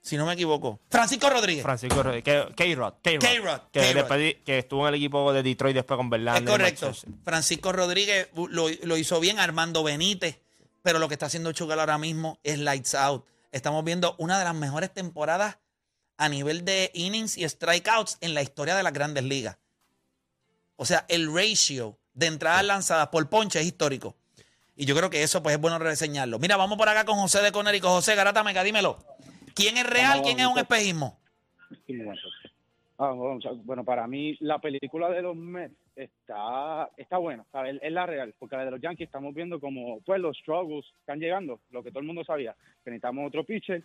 [0.03, 0.81] Si no me equivoco.
[0.91, 1.63] Francisco Rodríguez.
[1.63, 2.47] Francisco Rodríguez.
[2.57, 2.95] K-Rod.
[3.03, 3.61] K-Rod.
[3.71, 6.43] Que, estuvo en el equipo de Detroit después con Verlander.
[6.43, 6.93] Es correcto.
[7.25, 10.41] Francisco Rodríguez lo, lo hizo bien, Armando Benítez,
[10.83, 13.25] pero lo que está haciendo Chugal ahora mismo es lights out.
[13.53, 15.59] Estamos viendo una de las mejores temporadas
[16.17, 19.59] a nivel de innings y strikeouts en la historia de las grandes ligas.
[20.77, 24.17] O sea, el ratio de entradas lanzadas por ponche es histórico.
[24.75, 26.39] Y yo creo que eso pues es bueno reseñarlo.
[26.39, 27.89] Mira, vamos por acá con José de Conérico.
[27.89, 28.99] José Garata Mega, dímelo.
[29.55, 30.23] ¿Quién es real?
[30.23, 31.19] ¿Quién es un espejismo?
[31.89, 32.21] Bueno,
[33.05, 33.15] Ah,
[33.65, 37.81] bueno, para mí la película de los Mets está, está buena, ¿sabes?
[37.83, 41.19] Es la real, porque la de los Yankees estamos viendo como pues los struggles están
[41.19, 43.83] llegando, lo que todo el mundo sabía, que necesitamos otro pitcher,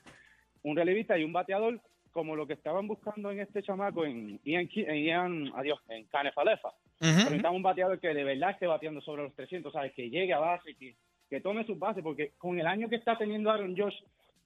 [0.62, 4.70] un relevista y un bateador como lo que estaban buscando en este chamaco en Ian,
[4.76, 6.70] en Ian adiós, en Canefalefa.
[7.00, 9.94] Pero necesitamos un bateador que de verdad esté bateando sobre los 300, ¿sabes?
[9.94, 10.96] Que llegue a base, que,
[11.28, 13.96] que tome sus bases, porque con el año que está teniendo Aaron Josh,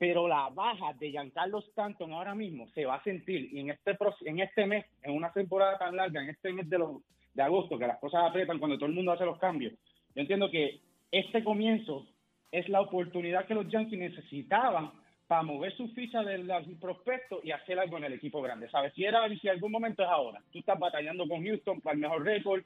[0.01, 3.95] pero la baja de Giancarlo Stanton ahora mismo se va a sentir y en este
[4.25, 7.03] en este mes, en una temporada tan larga, en este mes de los
[7.35, 9.73] de agosto, que las cosas aprietan cuando todo el mundo hace los cambios.
[10.15, 10.79] Yo entiendo que
[11.11, 12.07] este comienzo
[12.51, 14.91] es la oportunidad que los Yankees necesitaban
[15.27, 18.71] para mover su ficha del prospecto y hacer algo en el equipo grande.
[18.71, 18.93] ¿Sabes?
[18.95, 20.41] Si era si algún momento es ahora.
[20.51, 22.63] Tú estás batallando con Houston para el mejor récord,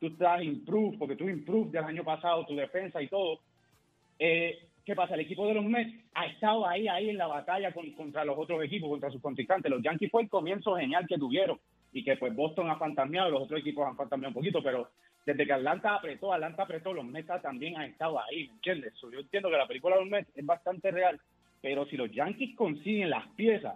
[0.00, 3.40] tú estás improve, porque tú improve del año pasado, tu defensa y todo.
[4.18, 5.12] Eh, ¿Qué pasa?
[5.16, 8.38] El equipo de los Mets ha estado ahí, ahí en la batalla con- contra los
[8.38, 9.70] otros equipos, contra sus contrincantes.
[9.70, 11.60] Los Yankees fue el comienzo genial que tuvieron
[11.92, 14.90] y que pues Boston ha fantasmeado, los otros equipos han fantasmeado un poquito, pero
[15.26, 18.94] desde que Atlanta apretó, Atlanta apretó, los Mets también han estado ahí, ¿me entiendes?
[18.98, 21.20] So, Yo entiendo que la película de los Mets es bastante real,
[21.60, 23.74] pero si los Yankees consiguen las piezas,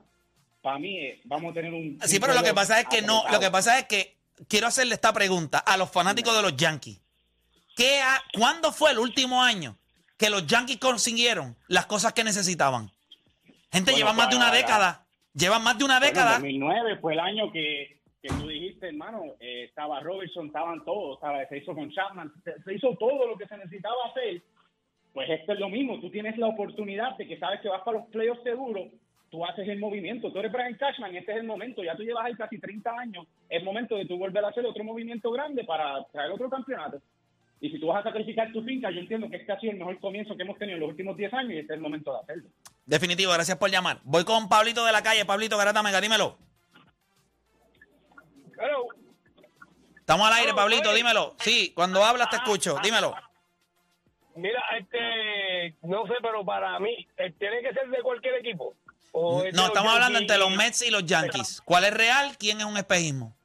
[0.63, 1.99] para mí eh, vamos a tener un...
[2.05, 4.17] Sí, un pero lo que pasa es que no, lo que pasa es que
[4.49, 6.99] quiero hacerle esta pregunta a los fanáticos de los Yankees.
[7.77, 9.77] ¿Qué ha- ¿Cuándo fue el último año
[10.19, 12.91] que los Yankees consiguieron las cosas que necesitaban?
[13.71, 15.07] Gente, Bueno, llevan más de una década.
[15.35, 16.33] Llevan más de una Bueno, década.
[16.33, 21.45] 2009 fue el año que, que tú dijiste, hermano, eh, estaba Robertson, estaban todos, estaba-
[21.47, 24.43] se hizo con Chapman, se, se hizo todo lo que se necesitaba hacer.
[25.15, 27.99] Pues esto es lo mismo, tú tienes la oportunidad de que sabes que vas para
[27.99, 28.89] los playoffs seguros,
[29.31, 30.31] tú haces el movimiento.
[30.33, 33.27] Tú eres Brian Cashman, este es el momento, ya tú llevas ahí casi 30 años,
[33.49, 37.01] es momento de tú volver a hacer otro movimiento grande para traer otro campeonato.
[37.63, 39.79] Y si tú vas a sacrificar tu finca, yo entiendo que este ha sido el
[39.79, 42.13] mejor comienzo que hemos tenido en los últimos 10 años y este es el momento
[42.13, 42.51] de hacerlo.
[42.85, 44.01] Definitivo, gracias por llamar.
[44.03, 45.25] Voy con Pablito de la calle.
[45.25, 46.39] Pablito Garata Mega, dímelo.
[49.97, 51.37] Estamos al aire, Pablito, dímelo.
[51.39, 53.15] Sí, cuando hablas te escucho, dímelo.
[54.35, 58.75] Mira, este, no sé, pero para mí, eh, tiene que ser de cualquier equipo.
[59.13, 61.63] O No, estamos hablando entre los Mets y los Yankees.
[61.65, 62.37] ¿Cuál es real?
[62.41, 63.37] ¿Quién es un espejismo?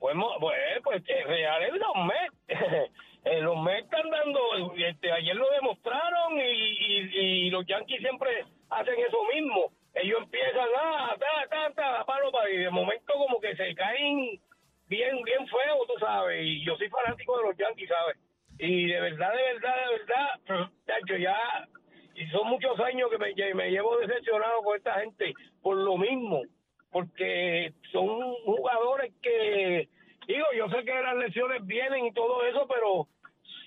[0.00, 2.90] Pues, pues, pues real es los Mets.
[3.24, 9.18] Eh, los Mets están dando, este, ayer lo demostraron y, los Yankees siempre hacen eso
[9.32, 9.72] mismo.
[9.94, 14.40] Ellos empiezan, ah, ta, ta, ta, palo, pa, y de momento como que se caen
[14.88, 16.44] bien, bien feo, tú sabes.
[16.44, 18.16] Y yo soy fanático de los Yankees, ¿sabes?
[18.58, 21.68] Y de verdad, de verdad, de verdad, tacho, ya,
[22.14, 25.32] y son muchos años que me llevo decepcionado con esta gente
[25.62, 26.42] por lo mismo,
[26.90, 29.88] porque son jugadores que,
[30.26, 33.08] digo, yo sé que las lesiones vienen y todo eso, pero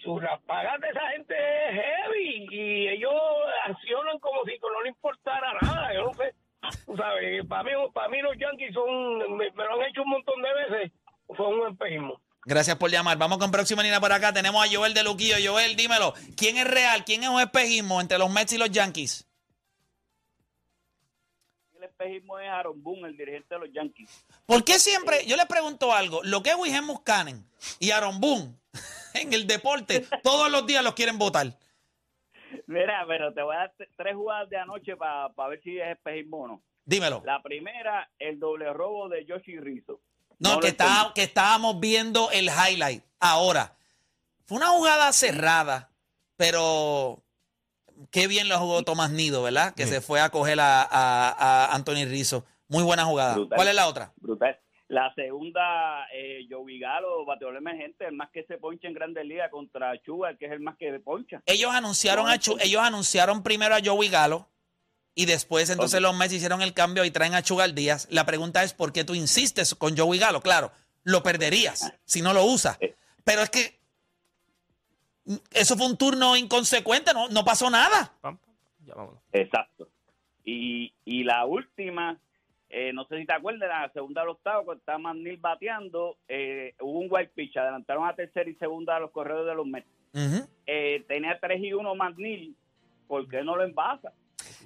[0.04, 3.14] su las pagas de esa gente es heavy y ellos
[3.66, 6.34] accionan como si no le importara nada, yo no sé.
[6.86, 10.42] Tú sabes, para mí, para mí los Yankees son, me, lo han hecho un montón
[10.42, 10.92] de veces,
[11.36, 12.20] son un espejismo.
[12.46, 13.18] Gracias por llamar.
[13.18, 14.32] Vamos con próxima línea por acá.
[14.32, 15.36] Tenemos a Joel de Luquillo.
[15.44, 16.14] Joel, dímelo.
[16.38, 17.04] ¿Quién es real?
[17.04, 19.27] ¿Quién es un espejismo entre los Mets y los Yankees?
[22.08, 24.26] Espejismo es Aaron Boone, el dirigente de los Yankees.
[24.46, 27.46] ¿Por qué siempre, yo le pregunto algo, lo que es Wilhelm Muscanen
[27.80, 28.56] y Aaron Boone
[29.14, 31.48] en el deporte, todos los días los quieren votar?
[32.66, 36.44] Mira, pero te voy a dar tres jugadas de anoche para ver si es espejismo
[36.44, 36.64] o no.
[36.86, 37.22] Dímelo.
[37.26, 40.00] La primera, el doble robo de Yoshi Rizzo.
[40.40, 43.04] No, está, que estábamos viendo el highlight.
[43.20, 43.76] Ahora,
[44.46, 45.92] fue una jugada cerrada,
[46.38, 47.22] pero
[48.12, 49.74] qué bien lo jugó Tomás Nido, ¿verdad?
[49.76, 51.32] Que se fue a coger a, a-
[51.70, 52.46] a Anthony Rizzo.
[52.68, 53.36] Muy buena jugada.
[53.36, 53.56] Brutal.
[53.56, 54.14] ¿Cuál es la otra?
[54.18, 54.58] Brutal.
[54.90, 59.52] La segunda, eh, Joey Galo, bateador emergente, el más que se poncha en Grandes Ligas
[59.52, 61.42] contra Chuga, que es el más que poncha.
[61.46, 64.48] Ellos anunciaron, a Chu- ellos anunciaron primero a Joey Galo
[65.14, 68.08] y después entonces los Mets hicieron el cambio y traen a Chugal Díaz.
[68.12, 70.42] La pregunta es por qué tú insistes con Joey Galo.
[70.42, 70.72] Claro,
[71.04, 72.78] lo perderías si no lo usas.
[73.26, 73.77] Pero es que
[75.52, 78.14] eso fue un turno inconsecuente, no, no pasó nada.
[79.32, 79.88] Exacto.
[80.44, 82.18] Y, y la última,
[82.70, 86.74] eh, no sé si te acuerdas, la segunda al octavo, cuando estaba Manil bateando, eh,
[86.80, 89.88] hubo un white pitch, adelantaron a tercera y segunda a los corredores de los Mets.
[90.66, 92.56] Eh, tenía 3 y 1 McNeil,
[93.08, 94.14] ¿por qué no lo envasa?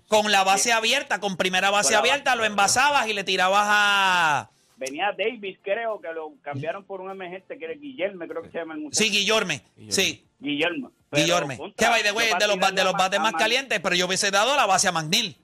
[0.08, 4.52] Con la base abierta, con primera base Con abierta, lo envasabas y le tirabas a.
[4.82, 8.58] Venía Davis, creo que lo cambiaron por un emergente que era Guillermo, creo que se
[8.58, 9.04] llama el muchacho.
[9.04, 9.62] Sí, Guillorme.
[9.89, 10.91] Sí, Guillermo.
[11.12, 11.56] Pero, Guillorme.
[11.56, 14.08] contra, Que by the way, es de los, de los bates más calientes, pero yo
[14.08, 15.36] hubiese dado la base a McNeil.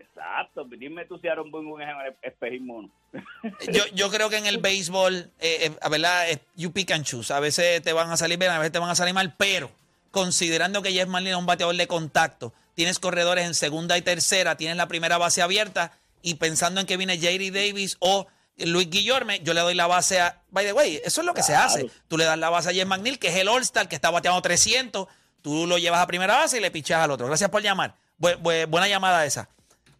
[0.00, 2.88] Exacto, dime tú si era un buen buen ejemplo, espejismo.
[3.72, 7.04] Yo, yo creo que en el béisbol, eh, eh, a verdad, eh, you pick and
[7.04, 7.32] choose.
[7.32, 9.72] A veces te van a salir bien, a veces te van a salir mal, pero
[10.12, 14.56] considerando que Jeff Marlin es un bateador de contacto, tienes corredores en segunda y tercera,
[14.56, 17.50] tienes la primera base abierta y pensando en que viene J.D.
[17.50, 18.26] Davis o
[18.58, 20.42] Luis Guillorme, yo le doy la base a.
[20.50, 21.90] By the way, eso es lo que se hace.
[22.08, 24.40] Tú le das la base a Jeff McNeil, que es el All-Star, que está bateando
[24.42, 25.06] 300.
[25.42, 27.26] Tú lo llevas a primera base y le pichas al otro.
[27.26, 27.94] Gracias por llamar.
[28.18, 29.48] Bu- bu- buena llamada esa.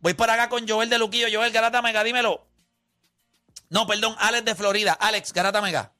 [0.00, 1.26] Voy por acá con Joel de Luquillo.
[1.32, 2.44] Joel Garata Mega, dímelo.
[3.70, 4.92] No, perdón, Alex de Florida.
[4.92, 5.92] Alex, Garata Mega.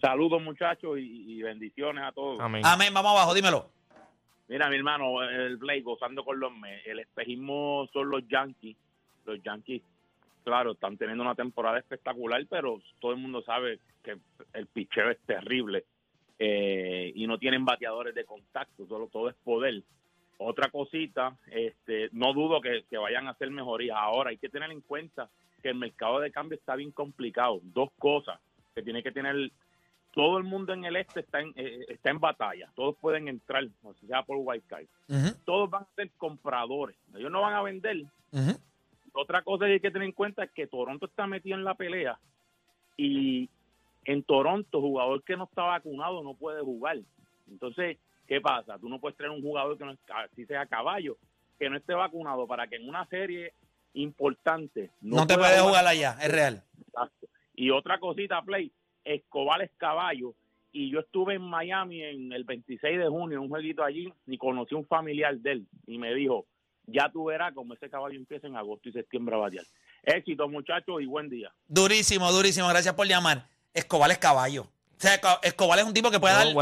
[0.00, 2.38] Saludos muchachos y, y bendiciones a todos.
[2.64, 3.70] Amén, vamos abajo, dímelo.
[4.48, 6.50] Mira, mi hermano, el Blake gozando con los.
[6.86, 8.76] El espejismo son los Yankees.
[9.30, 9.82] Los Yankees,
[10.44, 14.16] claro, están teniendo una temporada espectacular, pero todo el mundo sabe que
[14.54, 15.84] el picheo es terrible
[16.38, 19.82] eh, y no tienen bateadores de contacto, solo todo es poder.
[20.38, 23.98] Otra cosita, este, no dudo que, que vayan a hacer mejorías.
[24.00, 25.28] Ahora hay que tener en cuenta
[25.62, 27.60] que el mercado de cambio está bien complicado.
[27.62, 28.40] Dos cosas
[28.74, 29.50] que tiene que tener
[30.12, 32.70] todo el mundo en el este está en, eh, está en batalla.
[32.74, 34.86] Todos pueden entrar, o sea por White Card.
[35.44, 36.96] Todos van a ser compradores.
[37.14, 38.04] Ellos no van a vender.
[39.12, 41.74] Otra cosa que hay que tener en cuenta es que Toronto está metido en la
[41.74, 42.18] pelea
[42.96, 43.48] y
[44.04, 46.98] en Toronto, jugador que no está vacunado no puede jugar.
[47.50, 48.78] Entonces, ¿qué pasa?
[48.78, 49.96] Tú no puedes traer un jugador que no
[50.34, 51.16] si sea caballo,
[51.58, 53.52] que no esté vacunado para que en una serie
[53.94, 56.62] importante No, te puedes jugar allá, es real.
[56.86, 57.26] Exacto.
[57.54, 58.72] Y otra cosita, Play,
[59.04, 60.34] Escobar es caballo.
[60.72, 64.38] Y yo estuve en Miami en el 26 de junio, en un jueguito allí, y
[64.38, 65.66] conocí a un familiar de él.
[65.86, 66.46] Y me dijo,
[66.92, 69.64] ya tú verás cómo ese caballo empieza en agosto y septiembre a batear.
[70.02, 71.52] Éxito, muchachos, y buen día.
[71.68, 72.68] Durísimo, durísimo.
[72.68, 73.46] Gracias por llamar.
[73.74, 74.62] Escobar es caballo.
[74.62, 76.46] O sea, Esco- Escobar es un tipo que puede dar.
[76.46, 76.54] Él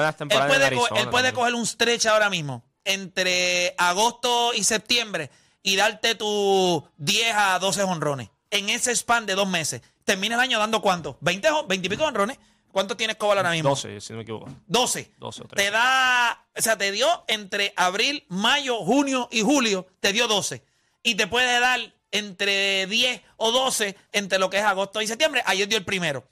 [0.48, 5.30] puede, Arizona él puede coger un stretch ahora mismo entre agosto y septiembre
[5.62, 8.30] y darte tus 10 a 12 honrones.
[8.50, 9.82] En ese span de dos meses.
[10.04, 11.18] Termina el año dando cuánto?
[11.20, 12.38] ¿20, hon- 20 y pico honrones?
[12.72, 13.70] ¿Cuánto tiene Escobar ahora mismo?
[13.70, 14.48] 12, si no me equivoco.
[14.66, 15.12] 12.
[15.18, 15.64] 12 o 13.
[15.64, 20.62] Te da, o sea, te dio entre abril, mayo, junio y julio, te dio 12.
[21.02, 25.42] Y te puede dar entre 10 o 12 entre lo que es agosto y septiembre.
[25.46, 26.24] Ayer dio el primero.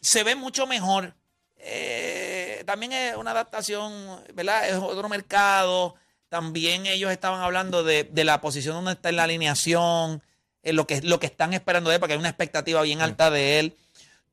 [0.00, 1.14] Se ve mucho mejor.
[1.58, 4.68] Eh, también es una adaptación, ¿verdad?
[4.68, 5.94] Es otro mercado.
[6.28, 10.22] También ellos estaban hablando de, de la posición donde está en la alineación,
[10.62, 13.30] en lo que, lo que están esperando de él, porque hay una expectativa bien alta
[13.30, 13.76] de él.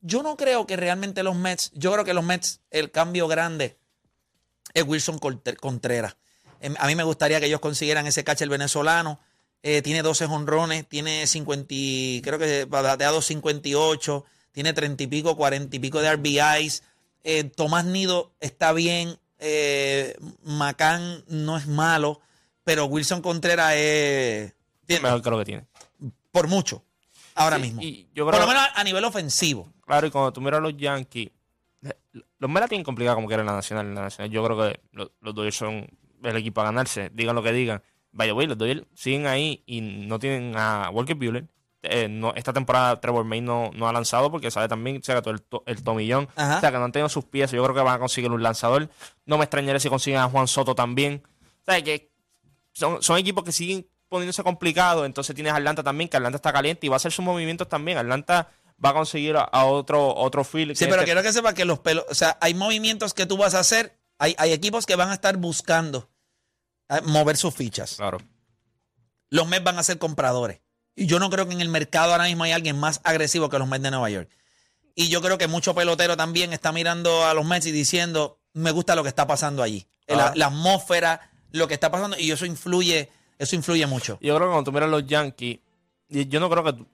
[0.02, 3.78] Yo no creo que realmente los Mets, yo creo que los Mets, el cambio grande
[4.74, 6.16] es Wilson Contreras.
[6.60, 9.20] Em, A mí me gustaría que ellos consiguieran ese catcher venezolano.
[9.64, 15.36] Eh, tiene 12 honrones, tiene 50, y- creo que bateado 58, tiene 30 y pico,
[15.36, 16.84] 40 y pico de RBIs.
[17.24, 22.22] Eh, Tomás Nido está bien, eh, Macán no es malo,
[22.64, 24.54] pero Wilson Contreras es
[24.88, 25.66] Mejor que lo que tiene.
[26.32, 26.84] por mucho,
[27.38, 27.82] ahora Sí, mismo.
[27.82, 29.72] y yo por lo menos a nivel ofensivo.
[29.86, 31.30] Claro, y cuando tú miras a los Yankees,
[31.84, 31.94] eh,
[32.40, 33.86] los Mets la tienen complicada como en la Nacional.
[33.88, 35.88] En la Nacional yo creo que los, los Dodgers son
[36.24, 37.82] el equipo a ganarse, digan lo que digan.
[38.12, 41.46] Vaya, güey, los Dodgers siguen ahí y no tienen a Walker Buehler.
[41.84, 45.42] Eh, no, esta temporada Trevor May no, no ha lanzado porque sabe también se el,
[45.44, 46.28] to- el tomillón.
[46.36, 46.58] Ajá.
[46.58, 47.52] O sea, que no han tenido sus piezas.
[47.54, 48.90] Yo creo que van a conseguir un lanzador.
[49.26, 51.22] No me extrañaría si consiguen a Juan Soto también.
[51.62, 52.12] O sea, que
[52.74, 55.06] son, son equipos que siguen poniéndose complicados.
[55.06, 57.68] Entonces tienes a Atlanta también, que Atlanta está caliente y va a hacer sus movimientos
[57.70, 57.98] también.
[57.98, 58.50] Atlanta
[58.84, 60.76] va a conseguir a, a otro, otro field.
[60.76, 63.38] Sí, pero este- quiero que sepa que los pelos, o sea, hay movimientos que tú
[63.38, 66.10] vas a hacer, hay, hay equipos que van a estar buscando
[66.90, 67.96] eh, mover sus fichas.
[67.96, 68.20] Claro.
[69.30, 70.62] Los Mets van a ser compradores.
[70.96, 73.60] Y yo no creo que en el mercado ahora mismo hay alguien más agresivo que
[73.60, 74.30] los Mets de Nueva York.
[74.96, 78.72] Y yo creo que mucho pelotero también está mirando a los Mets y diciendo, me
[78.72, 79.88] gusta lo que está pasando allí.
[80.08, 80.34] La, Ah.
[80.36, 84.18] la atmósfera, lo que está pasando, y eso influye, eso influye mucho.
[84.22, 85.60] Yo creo que cuando tú miras los Yankees,
[86.10, 86.88] yo no creo que tú,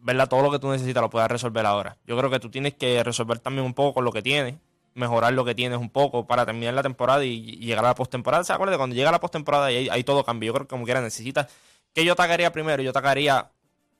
[0.00, 0.28] ¿verdad?
[0.28, 1.96] todo lo que tú necesitas lo puedas resolver ahora.
[2.06, 4.56] Yo creo que tú tienes que resolver también un poco con lo que tienes,
[4.94, 8.42] mejorar lo que tienes un poco para terminar la temporada y, llegar a la postemporada.
[8.44, 8.78] ¿Se acuerdan?
[8.78, 10.48] Cuando llega la postemporada y ahí, ahí todo cambia.
[10.48, 11.46] Yo creo que como quiera necesitas
[11.94, 13.50] que yo tacaría primero, yo tacaría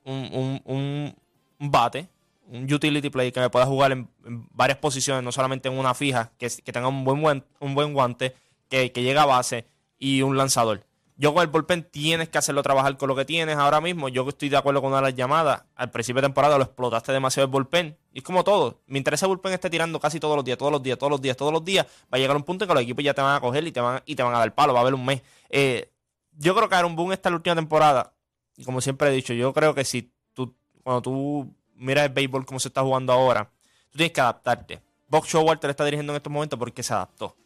[0.05, 1.15] un, un,
[1.59, 2.09] un, bate,
[2.47, 4.09] un utility play que me pueda jugar en,
[4.53, 8.35] varias posiciones, no solamente en una fija, que, tenga un buen, buen- un buen guante,
[8.69, 9.67] que, que llegue a base
[9.99, 10.85] y un lanzador.
[11.21, 14.09] Yo con el bullpen tienes que hacerlo trabajar con lo que tienes ahora mismo.
[14.09, 15.65] Yo estoy de acuerdo con una de las llamadas.
[15.75, 17.95] Al principio de temporada lo explotaste demasiado el bullpen.
[18.15, 18.81] Y es como todo.
[18.87, 21.37] Mientras ese bullpen esté tirando casi todos los días, todos los días, todos los días,
[21.37, 23.37] todos los días, va a llegar un punto en que los equipos ya te van
[23.37, 24.73] a coger y te van, y te van a dar palo.
[24.73, 25.21] Va a haber un mes.
[25.51, 25.93] Eh,
[26.39, 28.15] yo creo que Aaron Boone esta la última temporada.
[28.57, 32.47] Y como siempre he dicho, yo creo que si tú, cuando tú miras el béisbol
[32.47, 33.51] como se está jugando ahora,
[33.91, 34.81] tú tienes que adaptarte.
[35.09, 37.37] Box Showalter está dirigiendo en estos momentos porque se adaptó.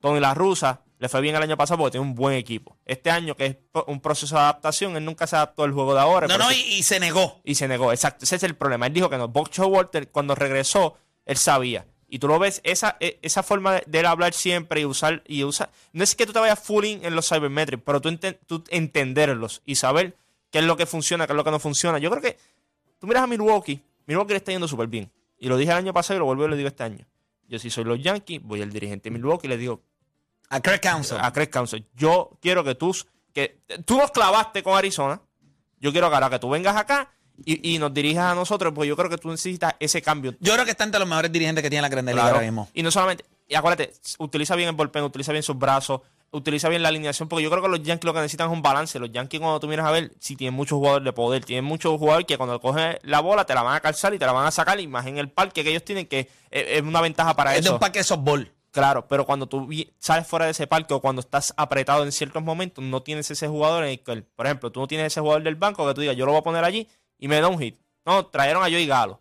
[0.00, 2.76] Tony La Rusa le fue bien el año pasado porque tiene un buen equipo.
[2.84, 3.56] Este año, que es
[3.86, 6.26] un proceso de adaptación, él nunca se adaptó al juego de ahora.
[6.26, 7.40] No, no, y, y, se negó.
[7.44, 8.24] Y se negó, exacto.
[8.24, 8.86] Ese es el problema.
[8.86, 9.28] Él dijo que no.
[9.28, 11.86] Box Walter, cuando regresó, él sabía.
[12.08, 15.22] Y tú lo ves, esa, e, esa forma de, de él hablar siempre y usar,
[15.26, 15.70] y usar.
[15.92, 19.62] No es que tú te vayas fooling en los cybermetrics, pero tú, enten, tú entenderlos
[19.66, 20.16] y saber
[20.50, 21.98] qué es lo que funciona, qué es lo que no funciona.
[21.98, 22.38] Yo creo que
[22.98, 25.12] tú miras a Milwaukee, Milwaukee le está yendo súper bien.
[25.38, 27.06] Y lo dije el año pasado y lo vuelvo y lo digo este año.
[27.46, 29.82] Yo si soy los Yankees, voy al dirigente de Milwaukee y le digo,
[30.50, 31.18] a Craig Council.
[31.20, 31.86] A Craig Council.
[31.94, 32.96] Yo quiero que tú,
[33.32, 35.20] que tú nos clavaste con Arizona.
[35.80, 37.10] Yo quiero que ahora que tú vengas acá
[37.44, 40.34] y, y, nos dirijas a nosotros, porque yo creo que tú necesitas ese cambio.
[40.40, 42.68] Yo creo que está entre los mejores dirigentes que tiene la Grande Liga ahora mismo.
[42.74, 46.82] Y no solamente, y acuérdate, utiliza bien el bullpen, utiliza bien sus brazos, utiliza bien
[46.82, 48.98] la alineación, porque yo creo que los Yankees lo que necesitan es un balance.
[48.98, 51.96] Los Yankees, cuando tú miras a ver, si tienen muchos jugadores de poder, tienen muchos
[51.98, 54.46] jugadores que cuando cogen la bola te la van a calzar y te la van
[54.46, 57.54] a sacar, y más en el parque que ellos tienen, que es, una ventaja para
[57.54, 57.68] es eso.
[57.68, 58.52] Es un parque de softball.
[58.78, 62.44] Claro, pero cuando tú sales fuera de ese parque o cuando estás apretado en ciertos
[62.44, 65.42] momentos, no tienes ese jugador en el que, por ejemplo, tú no tienes ese jugador
[65.42, 66.86] del banco que tú digas, yo lo voy a poner allí
[67.18, 67.76] y me da un hit.
[68.06, 69.18] No, trajeron a Joey Galo.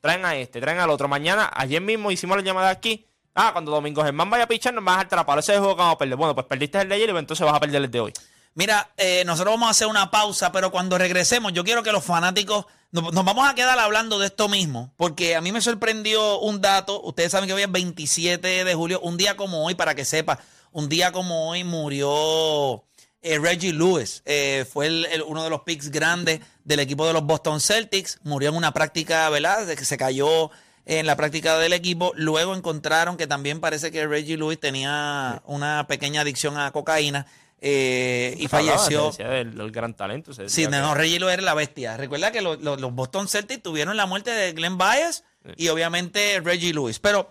[0.00, 1.06] Traen a este, traen al otro.
[1.06, 3.06] Mañana, ayer mismo hicimos la llamada aquí.
[3.32, 5.38] Ah, cuando Domingo Germán vaya a pichar, nos vas a dejar trapar.
[5.38, 6.16] Ese juego que vamos a perder.
[6.16, 8.12] Bueno, pues perdiste el de ayer y entonces vas a perder el de hoy.
[8.56, 12.02] Mira, eh, nosotros vamos a hacer una pausa, pero cuando regresemos, yo quiero que los
[12.02, 16.40] fanáticos nos, nos, vamos a quedar hablando de esto mismo, porque a mí me sorprendió
[16.40, 17.02] un dato.
[17.02, 20.38] Ustedes saben que hoy es 27 de julio, un día como hoy, para que sepa,
[20.72, 22.82] un día como hoy murió
[23.20, 24.22] eh, Reggie Lewis.
[24.24, 28.20] Eh, fue el, el, uno de los picks grandes del equipo de los Boston Celtics.
[28.22, 29.66] Murió en una práctica, ¿verdad?
[29.66, 30.50] De que se cayó
[30.86, 32.12] en la práctica del equipo.
[32.16, 37.26] Luego encontraron que también parece que Reggie Lewis tenía una pequeña adicción a cocaína.
[37.60, 39.10] Eh, y falleció.
[39.12, 40.32] Del, del, gran talento.
[40.48, 41.96] Sí, no, Reggie Lewis era la bestia.
[41.96, 45.52] Recuerda que lo, lo, los Boston Celtics tuvieron la muerte de Glenn Byers sí.
[45.56, 46.98] y obviamente Reggie Lewis.
[46.98, 47.30] Pero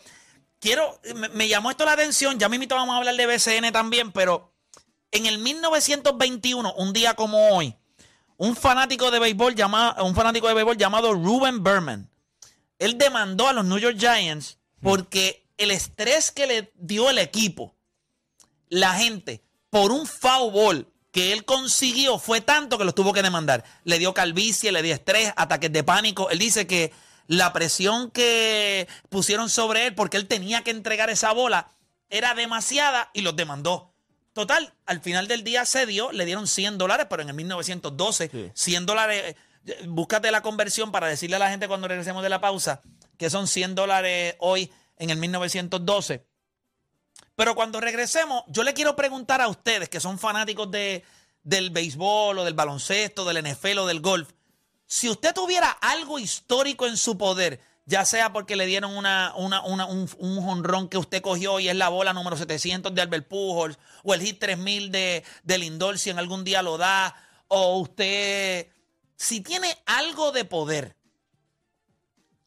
[0.60, 2.40] quiero, me, me, llamó esto la atención.
[2.40, 4.52] Ya mismo vamos a hablar de BCN también, pero
[5.12, 7.76] en el 1921, un día como hoy,
[8.38, 12.10] un fanático de béisbol llamado, un fanático de béisbol llamado Ruben Berman,
[12.80, 17.76] él demandó a los New York Giants porque el estrés que le dio el equipo,
[18.68, 19.42] la gente,
[19.76, 23.66] por un foul ball que él consiguió fue tanto que los tuvo que demandar.
[23.84, 26.30] Le dio calvicie, le dio estrés, ataques de pánico.
[26.30, 26.94] Él dice que
[27.28, 31.72] la presión que pusieron sobre él porque él tenía que entregar esa bola
[32.10, 33.94] era demasiada y los demandó.
[34.32, 38.30] Total, al final del día se dio, le dieron 100 dólares, pero en el 1912,
[38.32, 38.52] sí.
[38.54, 39.36] 100 dólares,
[39.88, 42.82] búscate la conversión para decirle a la gente cuando regresemos de la pausa
[43.18, 46.26] que son 100 dólares hoy en el 1912.
[47.36, 51.04] Pero cuando regresemos, yo le quiero preguntar a ustedes que son fanáticos de,
[51.44, 54.30] del béisbol o del baloncesto, del NFL o del golf,
[54.86, 59.62] si usted tuviera algo histórico en su poder, ya sea porque le dieron una, una,
[59.66, 63.28] una, un, un jonrón que usted cogió y es la bola número 700 de Albert
[63.28, 67.16] Pujols, o el hit 3000 de, de Lindor si en algún día lo da,
[67.48, 68.68] o usted,
[69.16, 70.96] si tiene algo de poder,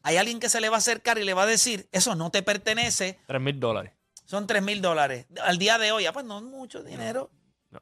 [0.03, 2.31] hay alguien que se le va a acercar y le va a decir, eso no
[2.31, 3.18] te pertenece.
[3.27, 3.92] 3 mil dólares.
[4.29, 5.27] Son 3 mil dólares.
[5.43, 7.31] Al día de hoy, ah, pues no es mucho dinero.
[7.71, 7.81] No.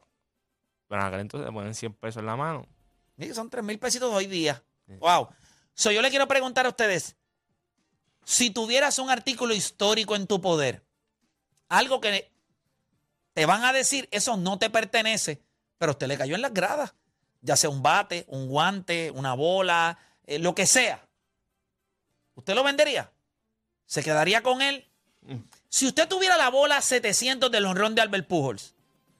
[0.88, 2.68] Bueno, acá entonces te ponen 100 pesos en la mano.
[3.18, 4.62] Sí, son 3 mil pesitos hoy día.
[4.86, 4.94] Sí.
[5.00, 5.28] Wow.
[5.74, 7.16] So, yo le quiero preguntar a ustedes,
[8.24, 10.86] si tuvieras un artículo histórico en tu poder,
[11.68, 12.30] algo que
[13.32, 15.42] te van a decir, eso no te pertenece,
[15.78, 16.94] pero usted le cayó en las gradas,
[17.40, 21.08] ya sea un bate, un guante, una bola, eh, lo que sea.
[22.36, 23.10] ¿Usted lo vendería?
[23.84, 24.85] ¿Se quedaría con él?
[25.68, 28.74] Si usted tuviera la bola 700 del honrón de Albert Pujols,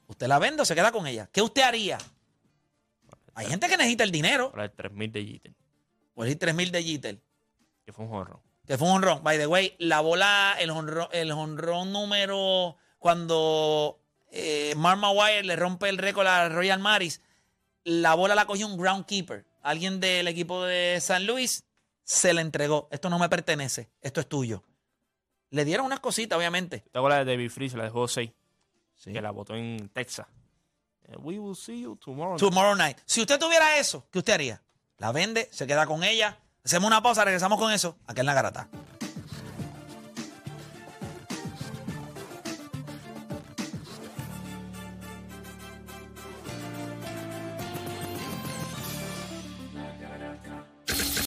[0.06, 1.28] ¿usted la vende o se queda con ella?
[1.32, 1.98] ¿Qué usted haría?
[3.34, 4.50] Hay gente que necesita el dinero.
[4.50, 5.54] Por el 3000 de Jeter.
[6.14, 7.22] Por el 3000 de Jeter.
[7.84, 8.40] Que fue un honrón.
[8.66, 9.22] Que fue un honrón.
[9.22, 14.00] By the way, la bola, el honrón, el honrón número cuando
[14.30, 17.20] eh, Mark Maguire le rompe el récord a Royal Maris,
[17.84, 19.46] la bola la cogió un groundkeeper.
[19.62, 21.64] Alguien del equipo de San Luis
[22.02, 22.88] se le entregó.
[22.90, 23.90] Esto no me pertenece.
[24.00, 24.64] Esto es tuyo.
[25.50, 26.84] Le dieron unas cositas, obviamente.
[26.92, 27.76] ¿Te acuerdas de David Freeze?
[27.76, 28.30] La dejó 6.
[28.94, 29.12] Sí.
[29.12, 30.26] Que la votó en Texas.
[31.18, 32.36] We will see you tomorrow.
[32.36, 32.98] Tomorrow night.
[33.04, 34.62] Si usted tuviera eso, ¿qué usted haría?
[34.98, 36.38] La vende, se queda con ella.
[36.64, 37.96] Hacemos una pausa, regresamos con eso.
[38.06, 38.68] Aquí en la garata.